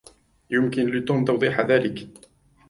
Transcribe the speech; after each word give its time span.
يمكن 0.49 0.85
لتوم 0.89 1.25
توضيح 1.25 1.59
ذلك. 1.61 2.07